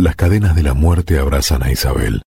Las 0.00 0.14
cadenas 0.14 0.54
de 0.54 0.62
la 0.62 0.74
muerte 0.74 1.18
abrazan 1.18 1.64
a 1.64 1.72
Isabel. 1.72 2.22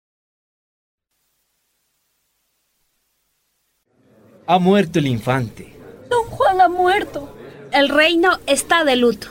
Ha 4.46 4.60
muerto 4.60 5.00
el 5.00 5.08
infante. 5.08 5.76
Don 6.08 6.22
Juan 6.26 6.60
ha 6.60 6.68
muerto. 6.68 7.36
El 7.72 7.88
reino 7.88 8.38
está 8.46 8.84
de 8.84 8.94
luto. 8.94 9.26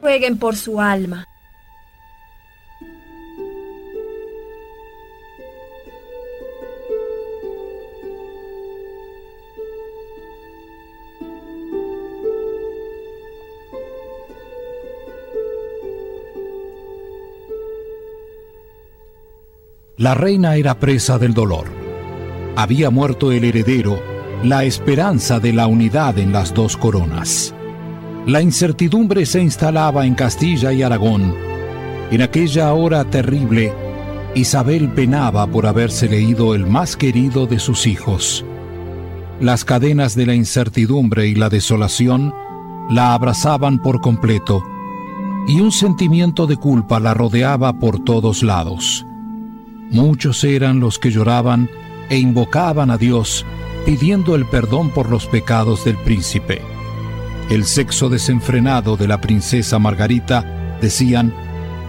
Rueguen 0.00 0.38
por 0.38 0.56
su 0.56 0.80
alma. 0.80 1.26
La 19.96 20.14
reina 20.14 20.56
era 20.56 20.80
presa 20.80 21.20
del 21.20 21.34
dolor. 21.34 21.66
Había 22.56 22.90
muerto 22.90 23.30
el 23.30 23.44
heredero, 23.44 24.02
la 24.42 24.64
esperanza 24.64 25.38
de 25.38 25.52
la 25.52 25.68
unidad 25.68 26.18
en 26.18 26.32
las 26.32 26.52
dos 26.52 26.76
coronas. 26.76 27.54
La 28.26 28.42
incertidumbre 28.42 29.24
se 29.24 29.40
instalaba 29.40 30.04
en 30.04 30.16
Castilla 30.16 30.72
y 30.72 30.82
Aragón. 30.82 31.36
En 32.10 32.22
aquella 32.22 32.72
hora 32.72 33.04
terrible, 33.04 33.72
Isabel 34.34 34.88
penaba 34.88 35.46
por 35.46 35.64
haberse 35.64 36.08
leído 36.08 36.56
el 36.56 36.66
más 36.66 36.96
querido 36.96 37.46
de 37.46 37.60
sus 37.60 37.86
hijos. 37.86 38.44
Las 39.38 39.64
cadenas 39.64 40.16
de 40.16 40.26
la 40.26 40.34
incertidumbre 40.34 41.28
y 41.28 41.36
la 41.36 41.48
desolación 41.50 42.34
la 42.90 43.14
abrazaban 43.14 43.80
por 43.80 44.00
completo, 44.00 44.60
y 45.46 45.60
un 45.60 45.70
sentimiento 45.70 46.48
de 46.48 46.56
culpa 46.56 46.98
la 46.98 47.14
rodeaba 47.14 47.78
por 47.78 48.02
todos 48.02 48.42
lados. 48.42 49.06
Muchos 49.90 50.42
eran 50.44 50.80
los 50.80 50.98
que 50.98 51.10
lloraban 51.10 51.70
e 52.08 52.18
invocaban 52.18 52.90
a 52.90 52.98
Dios 52.98 53.44
pidiendo 53.84 54.34
el 54.34 54.46
perdón 54.46 54.90
por 54.90 55.10
los 55.10 55.26
pecados 55.26 55.84
del 55.84 55.96
príncipe. 55.96 56.62
El 57.50 57.64
sexo 57.64 58.08
desenfrenado 58.08 58.96
de 58.96 59.06
la 59.06 59.20
princesa 59.20 59.78
Margarita, 59.78 60.76
decían, 60.80 61.34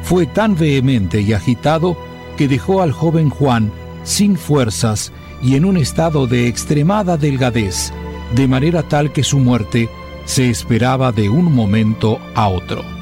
fue 0.03 0.25
tan 0.25 0.55
vehemente 0.55 1.21
y 1.21 1.33
agitado 1.33 1.97
que 2.37 2.47
dejó 2.47 2.81
al 2.81 2.91
joven 2.91 3.29
Juan 3.29 3.71
sin 4.03 4.37
fuerzas 4.37 5.11
y 5.41 5.55
en 5.55 5.65
un 5.65 5.77
estado 5.77 6.27
de 6.27 6.47
extremada 6.47 7.17
delgadez, 7.17 7.91
de 8.35 8.47
manera 8.47 8.83
tal 8.83 9.11
que 9.11 9.23
su 9.23 9.39
muerte 9.39 9.89
se 10.25 10.49
esperaba 10.49 11.11
de 11.11 11.29
un 11.29 11.53
momento 11.53 12.19
a 12.35 12.47
otro. 12.47 12.94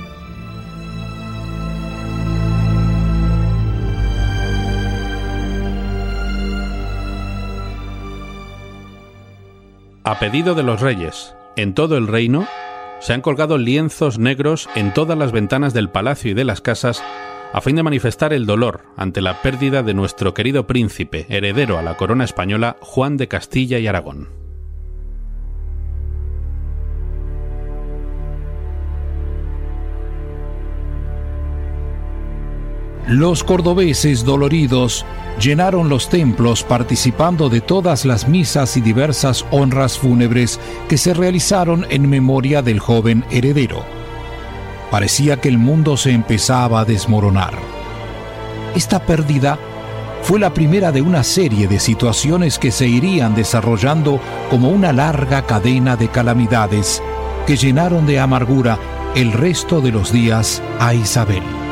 A 10.05 10.19
pedido 10.19 10.53
de 10.53 10.63
los 10.63 10.81
reyes, 10.81 11.33
en 11.55 11.73
todo 11.73 11.95
el 11.95 12.07
reino, 12.07 12.45
se 12.99 13.13
han 13.13 13.21
colgado 13.21 13.57
lienzos 13.57 14.19
negros 14.19 14.69
en 14.75 14.93
todas 14.93 15.17
las 15.17 15.31
ventanas 15.31 15.73
del 15.73 15.89
palacio 15.89 16.31
y 16.31 16.33
de 16.33 16.43
las 16.43 16.59
casas 16.59 17.01
a 17.53 17.61
fin 17.61 17.77
de 17.77 17.83
manifestar 17.83 18.33
el 18.33 18.45
dolor 18.45 18.81
ante 18.97 19.21
la 19.21 19.41
pérdida 19.41 19.81
de 19.81 19.93
nuestro 19.93 20.33
querido 20.33 20.67
príncipe, 20.67 21.25
heredero 21.29 21.77
a 21.77 21.83
la 21.83 21.95
corona 21.95 22.25
española, 22.25 22.75
Juan 22.81 23.15
de 23.15 23.29
Castilla 23.29 23.79
y 23.79 23.87
Aragón. 23.87 24.42
Los 33.07 33.43
cordobeses 33.43 34.23
doloridos 34.23 35.05
llenaron 35.41 35.89
los 35.89 36.07
templos 36.09 36.63
participando 36.63 37.49
de 37.49 37.59
todas 37.59 38.05
las 38.05 38.29
misas 38.29 38.77
y 38.77 38.81
diversas 38.81 39.45
honras 39.51 39.97
fúnebres 39.97 40.59
que 40.87 40.97
se 40.97 41.13
realizaron 41.13 41.85
en 41.89 42.09
memoria 42.09 42.61
del 42.61 42.79
joven 42.79 43.25
heredero. 43.29 43.83
Parecía 44.89 45.41
que 45.41 45.49
el 45.49 45.57
mundo 45.57 45.97
se 45.97 46.11
empezaba 46.11 46.79
a 46.79 46.85
desmoronar. 46.85 47.53
Esta 48.73 49.05
pérdida 49.05 49.59
fue 50.21 50.39
la 50.39 50.53
primera 50.53 50.93
de 50.93 51.01
una 51.01 51.23
serie 51.23 51.67
de 51.67 51.79
situaciones 51.79 52.57
que 52.57 52.71
se 52.71 52.87
irían 52.87 53.35
desarrollando 53.35 54.21
como 54.49 54.69
una 54.69 54.93
larga 54.93 55.45
cadena 55.45 55.97
de 55.97 56.07
calamidades 56.07 57.03
que 57.45 57.57
llenaron 57.57 58.05
de 58.05 58.19
amargura 58.19 58.79
el 59.13 59.33
resto 59.33 59.81
de 59.81 59.91
los 59.91 60.13
días 60.13 60.61
a 60.79 60.93
Isabel. 60.93 61.62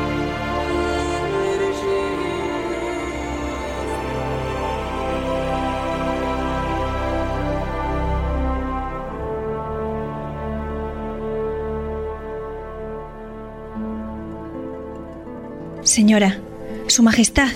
Señora, 15.92 16.38
Su 16.86 17.02
Majestad, 17.02 17.50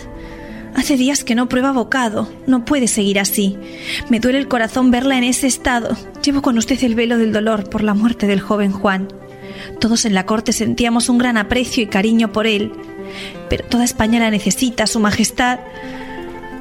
hace 0.74 0.98
días 0.98 1.24
que 1.24 1.34
no 1.34 1.48
prueba 1.48 1.72
bocado. 1.72 2.30
No 2.46 2.66
puede 2.66 2.86
seguir 2.86 3.18
así. 3.18 3.56
Me 4.10 4.20
duele 4.20 4.36
el 4.36 4.46
corazón 4.46 4.90
verla 4.90 5.16
en 5.16 5.24
ese 5.24 5.46
estado. 5.46 5.96
Llevo 6.22 6.42
con 6.42 6.58
usted 6.58 6.84
el 6.84 6.94
velo 6.94 7.16
del 7.16 7.32
dolor 7.32 7.70
por 7.70 7.82
la 7.82 7.94
muerte 7.94 8.26
del 8.26 8.40
joven 8.42 8.72
Juan. 8.72 9.08
Todos 9.80 10.04
en 10.04 10.12
la 10.12 10.26
corte 10.26 10.52
sentíamos 10.52 11.08
un 11.08 11.16
gran 11.16 11.38
aprecio 11.38 11.82
y 11.82 11.86
cariño 11.86 12.30
por 12.30 12.46
él. 12.46 12.74
Pero 13.48 13.64
toda 13.64 13.84
España 13.84 14.20
la 14.20 14.30
necesita, 14.30 14.86
Su 14.86 15.00
Majestad. 15.00 15.60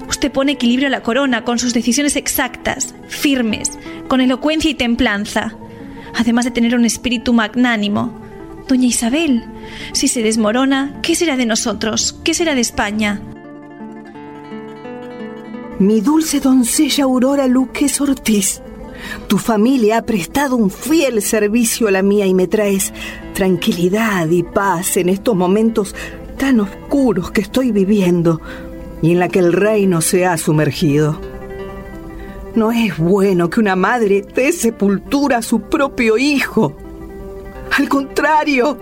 Usted 0.08 0.32
pone 0.32 0.54
equilibrio 0.54 0.88
a 0.88 0.92
la 0.92 1.04
corona 1.04 1.44
con 1.44 1.60
sus 1.60 1.74
decisiones 1.74 2.16
exactas, 2.16 2.96
firmes, 3.10 3.78
con 4.08 4.22
elocuencia 4.22 4.72
y 4.72 4.76
templanza, 4.76 5.58
además 6.14 6.46
de 6.46 6.52
tener 6.52 6.74
un 6.74 6.86
espíritu 6.86 7.34
magnánimo. 7.34 8.18
Doña 8.66 8.88
Isabel, 8.88 9.44
si 9.94 10.08
se 10.08 10.22
desmorona, 10.22 11.00
¿qué 11.02 11.16
será 11.16 11.38
de 11.38 11.46
nosotros? 11.46 12.20
¿Qué 12.24 12.34
será 12.34 12.56
de 12.56 12.62
España? 12.62 13.22
Mi 15.80 16.02
dulce 16.02 16.40
doncella 16.40 17.04
Aurora 17.04 17.48
Luques 17.48 18.00
Ortiz, 18.00 18.62
tu 19.28 19.38
familia 19.38 19.98
ha 19.98 20.02
prestado 20.04 20.56
un 20.56 20.70
fiel 20.70 21.22
servicio 21.22 21.88
a 21.88 21.92
la 21.92 22.02
mía 22.02 22.26
y 22.26 22.34
me 22.34 22.48
traes 22.48 22.94
tranquilidad 23.34 24.30
y 24.30 24.44
paz 24.44 24.98
en 24.98 25.10
estos 25.10 25.36
momentos 25.36 25.96
tan 26.38 26.60
oscuros 26.60 27.32
que 27.32 27.42
estoy 27.42 27.72
viviendo 27.72 28.42
y 29.02 29.12
en 29.12 29.20
la 29.20 29.30
que 29.30 29.40
el 29.40 29.54
reino 29.54 30.02
se 30.02 30.26
ha 30.26 30.38
sumergido. 30.38 31.20
No 32.56 32.72
es 32.72 32.98
bueno 32.98 33.50
que 33.50 33.60
una 33.60 33.76
madre 33.76 34.26
dé 34.34 34.52
sepultura 34.52 35.38
a 35.38 35.42
su 35.42 35.62
propio 35.62 36.18
hijo. 36.18 36.76
Al 37.78 37.90
contrario, 37.90 38.78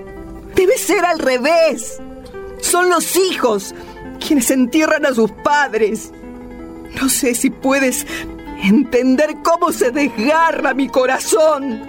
debe 0.55 0.77
ser 0.77 1.05
al 1.05 1.19
revés. 1.19 1.99
Son 2.61 2.89
los 2.89 3.15
hijos 3.15 3.73
quienes 4.25 4.49
entierran 4.51 5.05
a 5.05 5.13
sus 5.13 5.31
padres. 5.31 6.11
No 7.01 7.09
sé 7.09 7.35
si 7.35 7.49
puedes 7.49 8.05
entender 8.63 9.35
cómo 9.43 9.71
se 9.71 9.91
desgarra 9.91 10.73
mi 10.73 10.87
corazón. 10.87 11.81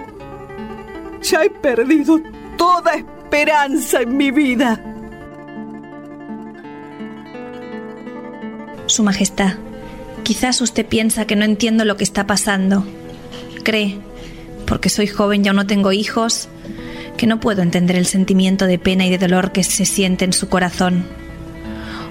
Ya 1.21 1.43
he 1.43 1.49
perdido 1.49 2.19
toda 2.57 2.95
esperanza 2.95 4.01
en 4.01 4.17
mi 4.17 4.31
vida. 4.31 4.81
Su 8.87 9.03
Majestad, 9.03 9.53
quizás 10.23 10.61
usted 10.61 10.85
piensa 10.85 11.25
que 11.25 11.35
no 11.35 11.45
entiendo 11.45 11.85
lo 11.85 11.97
que 11.97 12.03
está 12.03 12.27
pasando. 12.27 12.85
Cree, 13.63 13.97
porque 14.67 14.89
soy 14.89 15.07
joven 15.07 15.43
y 15.43 15.47
aún 15.47 15.57
no 15.57 15.65
tengo 15.65 15.91
hijos, 15.91 16.49
que 17.15 17.27
no 17.27 17.39
puedo 17.39 17.61
entender 17.61 17.95
el 17.95 18.05
sentimiento 18.05 18.67
de 18.67 18.79
pena 18.79 19.05
y 19.05 19.09
de 19.09 19.17
dolor 19.17 19.51
que 19.51 19.63
se 19.63 19.85
siente 19.85 20.25
en 20.25 20.33
su 20.33 20.49
corazón. 20.49 21.05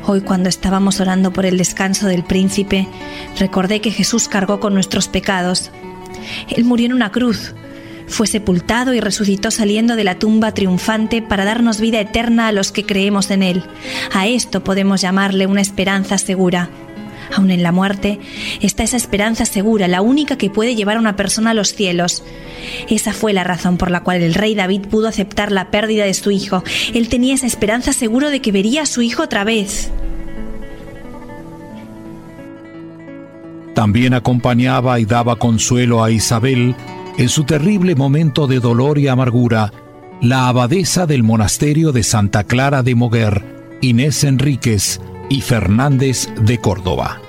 Hoy 0.06 0.20
cuando 0.20 0.48
estábamos 0.48 1.00
orando 1.00 1.32
por 1.32 1.46
el 1.46 1.56
descanso 1.56 2.06
del 2.06 2.24
príncipe, 2.24 2.86
recordé 3.38 3.80
que 3.80 3.90
Jesús 3.90 4.28
cargó 4.28 4.60
con 4.60 4.74
nuestros 4.74 5.08
pecados. 5.08 5.70
Él 6.54 6.64
murió 6.64 6.86
en 6.86 6.92
una 6.92 7.10
cruz, 7.10 7.54
fue 8.06 8.26
sepultado 8.26 8.92
y 8.94 9.00
resucitó 9.00 9.50
saliendo 9.50 9.96
de 9.96 10.04
la 10.04 10.18
tumba 10.18 10.52
triunfante 10.52 11.22
para 11.22 11.44
darnos 11.44 11.80
vida 11.80 12.00
eterna 12.00 12.48
a 12.48 12.52
los 12.52 12.70
que 12.70 12.84
creemos 12.84 13.30
en 13.30 13.42
Él. 13.42 13.64
A 14.12 14.26
esto 14.26 14.62
podemos 14.62 15.00
llamarle 15.00 15.46
una 15.46 15.62
esperanza 15.62 16.18
segura. 16.18 16.68
Aun 17.32 17.50
en 17.50 17.62
la 17.62 17.72
muerte 17.72 18.20
está 18.60 18.82
esa 18.82 18.96
esperanza 18.96 19.44
segura, 19.44 19.88
la 19.88 20.02
única 20.02 20.36
que 20.36 20.50
puede 20.50 20.74
llevar 20.74 20.96
a 20.96 21.00
una 21.00 21.16
persona 21.16 21.50
a 21.50 21.54
los 21.54 21.74
cielos. 21.74 22.22
Esa 22.88 23.12
fue 23.12 23.32
la 23.32 23.44
razón 23.44 23.76
por 23.76 23.90
la 23.90 24.02
cual 24.02 24.22
el 24.22 24.34
rey 24.34 24.54
David 24.54 24.82
pudo 24.82 25.08
aceptar 25.08 25.52
la 25.52 25.70
pérdida 25.70 26.04
de 26.04 26.14
su 26.14 26.30
hijo. 26.30 26.62
Él 26.92 27.08
tenía 27.08 27.34
esa 27.34 27.46
esperanza 27.46 27.92
seguro 27.92 28.30
de 28.30 28.40
que 28.40 28.52
vería 28.52 28.82
a 28.82 28.86
su 28.86 29.02
hijo 29.02 29.22
otra 29.22 29.44
vez. 29.44 29.90
También 33.74 34.14
acompañaba 34.14 35.00
y 35.00 35.04
daba 35.04 35.36
consuelo 35.36 36.04
a 36.04 36.10
Isabel 36.10 36.76
en 37.18 37.28
su 37.28 37.44
terrible 37.44 37.94
momento 37.96 38.46
de 38.46 38.60
dolor 38.60 38.98
y 38.98 39.08
amargura, 39.08 39.72
la 40.20 40.48
abadesa 40.48 41.06
del 41.06 41.24
monasterio 41.24 41.90
de 41.90 42.04
Santa 42.04 42.44
Clara 42.44 42.82
de 42.82 42.94
Moguer, 42.94 43.44
Inés 43.80 44.22
Enríquez 44.22 45.00
y 45.34 45.40
Fernández 45.40 46.28
de 46.42 46.60
Córdoba. 46.60 47.20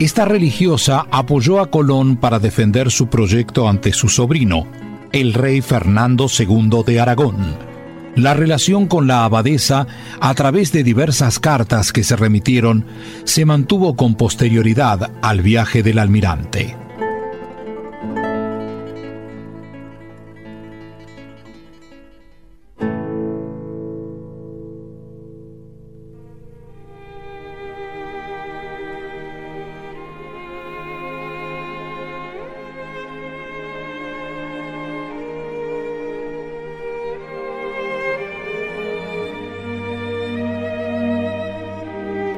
Esta 0.00 0.24
religiosa 0.24 1.06
apoyó 1.12 1.60
a 1.60 1.70
Colón 1.70 2.16
para 2.16 2.40
defender 2.40 2.90
su 2.90 3.06
proyecto 3.06 3.68
ante 3.68 3.92
su 3.92 4.08
sobrino, 4.08 4.66
el 5.12 5.32
rey 5.32 5.60
Fernando 5.60 6.26
II 6.26 6.82
de 6.84 6.98
Aragón. 6.98 7.56
La 8.16 8.34
relación 8.34 8.88
con 8.88 9.06
la 9.06 9.24
abadesa, 9.24 9.86
a 10.18 10.34
través 10.34 10.72
de 10.72 10.82
diversas 10.82 11.38
cartas 11.38 11.92
que 11.92 12.02
se 12.02 12.16
remitieron, 12.16 12.84
se 13.22 13.44
mantuvo 13.44 13.94
con 13.94 14.16
posterioridad 14.16 15.12
al 15.22 15.40
viaje 15.40 15.84
del 15.84 16.00
almirante. 16.00 16.76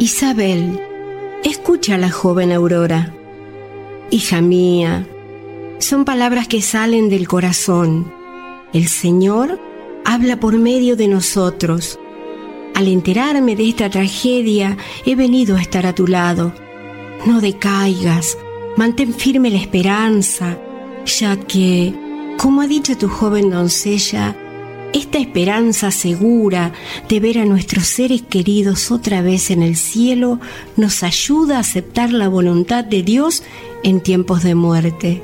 Isabel, 0.06 0.80
escucha 1.42 1.96
a 1.96 1.98
la 1.98 2.12
joven 2.12 2.52
Aurora. 2.52 3.12
Hija 4.12 4.40
mía, 4.40 5.04
son 5.80 6.04
palabras 6.04 6.46
que 6.46 6.62
salen 6.62 7.08
del 7.08 7.26
corazón. 7.26 8.12
El 8.72 8.86
Señor 8.86 9.60
habla 10.04 10.38
por 10.38 10.56
medio 10.58 10.94
de 10.94 11.08
nosotros. 11.08 11.98
Al 12.76 12.86
enterarme 12.86 13.56
de 13.56 13.68
esta 13.68 13.90
tragedia, 13.90 14.76
he 15.04 15.16
venido 15.16 15.56
a 15.56 15.60
estar 15.60 15.86
a 15.86 15.92
tu 15.92 16.06
lado. 16.06 16.54
No 17.26 17.40
decaigas, 17.40 18.38
mantén 18.76 19.12
firme 19.12 19.50
la 19.50 19.58
esperanza, 19.58 20.56
ya 21.04 21.34
que, 21.34 21.92
como 22.38 22.60
ha 22.60 22.68
dicho 22.68 22.96
tu 22.96 23.08
joven 23.08 23.50
doncella, 23.50 24.36
esta 24.96 25.18
esperanza 25.18 25.90
segura 25.90 26.72
de 27.08 27.20
ver 27.20 27.38
a 27.38 27.44
nuestros 27.44 27.86
seres 27.86 28.22
queridos 28.22 28.90
otra 28.90 29.20
vez 29.20 29.50
en 29.50 29.62
el 29.62 29.76
cielo 29.76 30.40
nos 30.76 31.02
ayuda 31.02 31.58
a 31.58 31.60
aceptar 31.60 32.12
la 32.12 32.28
voluntad 32.28 32.82
de 32.82 33.02
Dios 33.02 33.42
en 33.82 34.00
tiempos 34.00 34.42
de 34.42 34.54
muerte. 34.54 35.22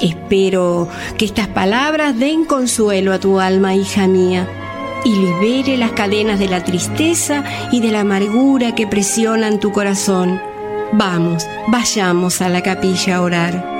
Espero 0.00 0.88
que 1.18 1.24
estas 1.24 1.48
palabras 1.48 2.18
den 2.18 2.44
consuelo 2.44 3.12
a 3.12 3.18
tu 3.18 3.40
alma, 3.40 3.74
hija 3.74 4.06
mía, 4.06 4.48
y 5.04 5.10
libere 5.10 5.76
las 5.76 5.90
cadenas 5.92 6.38
de 6.38 6.48
la 6.48 6.62
tristeza 6.62 7.42
y 7.72 7.80
de 7.80 7.90
la 7.90 8.00
amargura 8.00 8.76
que 8.76 8.86
presionan 8.86 9.58
tu 9.58 9.72
corazón. 9.72 10.40
Vamos, 10.92 11.46
vayamos 11.66 12.40
a 12.40 12.48
la 12.48 12.62
capilla 12.62 13.16
a 13.16 13.22
orar. 13.22 13.79